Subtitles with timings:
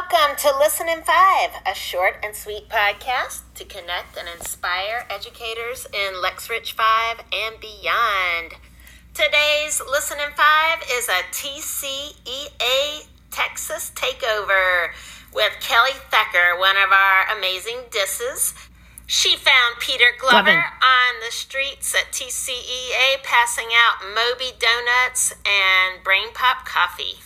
[0.00, 5.86] Welcome to Listen in Five, a short and sweet podcast to connect and inspire educators
[5.92, 8.54] in Lexrich 5 and beyond.
[9.12, 14.88] Today's Listen in Five is a TCEA Texas takeover
[15.34, 18.54] with Kelly Thacker, one of our amazing disses.
[19.06, 26.64] She found Peter Glover on the streets at TCEA passing out Moby donuts and BrainPop
[26.64, 27.18] coffee.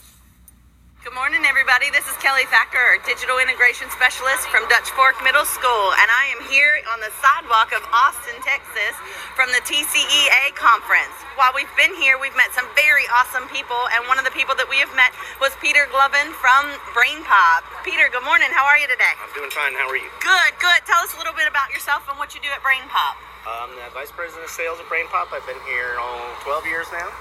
[1.04, 1.92] Good morning, everybody.
[1.92, 6.40] This is Kelly Thacker, Digital Integration Specialist from Dutch Fork Middle School, and I am
[6.48, 8.96] here on the sidewalk of Austin, Texas,
[9.36, 11.12] from the TCEA conference.
[11.36, 14.56] While we've been here, we've met some very awesome people, and one of the people
[14.56, 15.12] that we have met
[15.44, 17.68] was Peter Glovin from BrainPop.
[17.84, 18.48] Peter, good morning.
[18.48, 19.12] How are you today?
[19.20, 19.76] I'm doing fine.
[19.76, 20.08] How are you?
[20.24, 20.88] Good, good.
[20.88, 23.20] Tell us a little bit about yourself and what you do at BrainPop.
[23.44, 25.36] I'm the Vice President of Sales at BrainPop.
[25.36, 27.12] I've been here oh, 12 years now.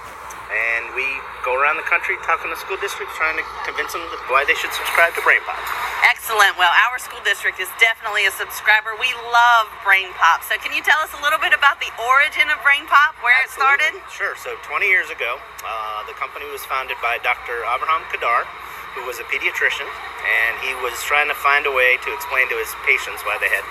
[0.53, 1.05] And we
[1.41, 4.53] go around the country talking to school districts, trying to convince them that why they
[4.53, 5.57] should subscribe to BrainPop.
[6.05, 6.53] Excellent.
[6.61, 8.93] Well, our school district is definitely a subscriber.
[9.01, 10.45] We love BrainPop.
[10.45, 13.49] So, can you tell us a little bit about the origin of BrainPop, where it
[13.49, 13.97] started?
[14.13, 14.37] Sure.
[14.37, 17.65] So 20 years ago, uh, the company was founded by Dr.
[17.65, 18.45] Abraham Kadar,
[18.93, 22.57] who was a pediatrician, and he was trying to find a way to explain to
[22.61, 23.65] his patients why they had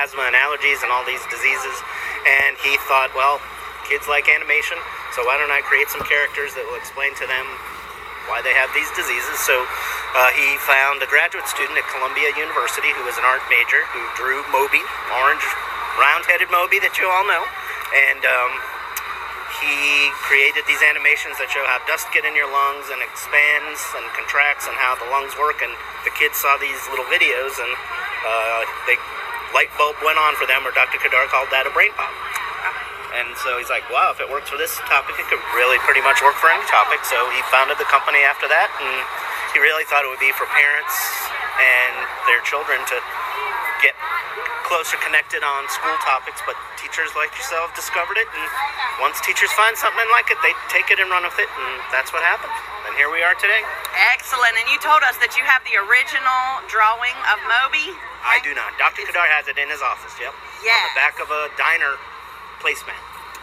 [0.00, 1.76] asthma and allergies and all these diseases.
[2.24, 3.36] And he thought, well,
[3.88, 4.78] kids like animation,
[5.14, 7.46] so why don't I create some characters that will explain to them
[8.30, 9.36] why they have these diseases?
[9.42, 13.82] So uh, he found a graduate student at Columbia University who was an art major
[13.90, 14.82] who drew Moby,
[15.18, 15.44] orange,
[15.98, 17.44] round-headed Moby that you all know,
[17.92, 18.52] and um,
[19.60, 24.04] he created these animations that show how dust get in your lungs and expands and
[24.16, 25.62] contracts and how the lungs work.
[25.62, 25.70] And
[26.02, 27.72] the kids saw these little videos and
[28.26, 28.60] uh,
[28.90, 28.96] the
[29.54, 30.98] light bulb went on for them, or Dr.
[30.98, 32.10] Kadar called that a brain pop.
[33.12, 36.00] And so he's like, wow, if it works for this topic, it could really pretty
[36.00, 37.04] much work for any topic.
[37.04, 38.96] So he founded the company after that, and
[39.52, 40.96] he really thought it would be for parents
[41.60, 42.96] and their children to
[43.84, 43.92] get
[44.64, 46.40] closer connected on school topics.
[46.48, 48.44] But teachers like yourself discovered it, and
[49.04, 52.16] once teachers find something like it, they take it and run with it, and that's
[52.16, 52.56] what happened.
[52.88, 53.60] And here we are today.
[54.16, 54.56] Excellent.
[54.56, 57.92] And you told us that you have the original drawing of Moby.
[58.24, 58.72] I do not.
[58.80, 59.04] Dr.
[59.04, 60.32] Kadar has it in his office, yep.
[60.64, 60.72] Yeah.
[60.72, 61.94] On the back of a diner
[62.62, 62.96] placemat.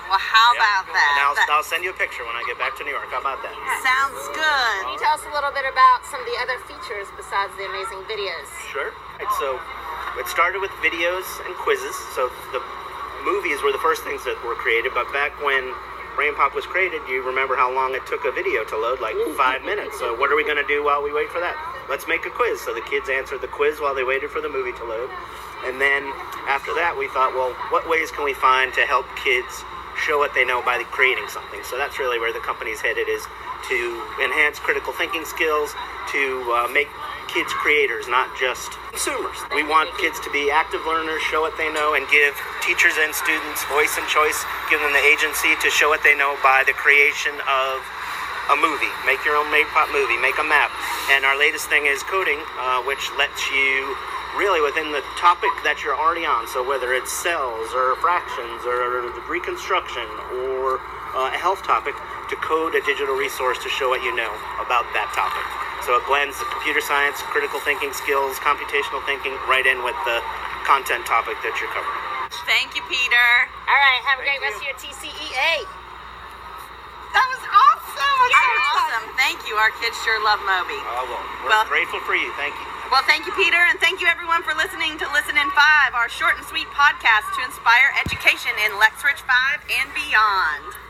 [0.08, 0.64] Well, how Yep.
[0.64, 1.10] about that?
[1.14, 3.12] And I'll, That I'll send you a picture when I get back to New York.
[3.14, 3.54] How about that?
[3.86, 4.74] sounds good.
[4.82, 7.68] Can you tell us a little bit about some of the other features besides the
[7.70, 8.48] amazing videos?
[8.74, 8.90] Sure.
[9.22, 9.60] Right, so
[10.18, 11.94] it started with videos and quizzes.
[12.18, 12.64] So the
[13.22, 15.62] movies were the first things that were created, but back when
[16.18, 18.98] BrainPop was created, you remember how long it took a video to load?
[19.00, 20.00] Like five minutes.
[20.02, 21.54] So what are we going to do while we wait for that?
[21.86, 22.60] Let's make a quiz.
[22.66, 25.10] So the kids answered the quiz while they waited for the movie to load.
[25.66, 26.08] And then
[26.48, 29.64] after that, we thought, well, what ways can we find to help kids
[30.00, 31.60] show what they know by creating something?
[31.68, 33.24] So that's really where the company's headed is
[33.68, 33.78] to
[34.24, 35.76] enhance critical thinking skills,
[36.16, 36.22] to
[36.56, 36.88] uh, make
[37.30, 39.38] kids creators, not just consumers.
[39.54, 42.34] We want kids to be active learners, show what they know, and give
[42.66, 44.42] teachers and students voice and choice,
[44.72, 47.86] give them the agency to show what they know by the creation of
[48.50, 48.90] a movie.
[49.06, 50.74] Make your own made pop movie, make a map.
[51.14, 53.94] And our latest thing is coding, uh, which lets you
[54.38, 56.46] really within the topic that you're already on.
[56.52, 60.06] So whether it's cells or fractions or reconstruction
[60.46, 60.78] or
[61.18, 61.96] uh, a health topic,
[62.30, 64.30] to code a digital resource to show what you know
[64.62, 65.42] about that topic.
[65.82, 70.22] So it blends the computer science, critical thinking skills, computational thinking right in with the
[70.62, 71.98] content topic that you're covering.
[72.46, 73.28] Thank you, Peter.
[73.66, 75.66] All right, have a great Thank rest of your TCEA.
[77.18, 78.18] That was awesome.
[78.78, 79.06] Awesome.
[79.18, 79.58] Thank you.
[79.58, 80.78] Our kids sure love Moby.
[80.78, 82.30] Uh, well, we're Well- grateful for you.
[82.38, 82.79] Thank you.
[82.90, 86.10] Well, thank you, Peter, and thank you everyone for listening to Listen in Five, our
[86.10, 90.89] short and sweet podcast to inspire education in Lexrich 5 and beyond.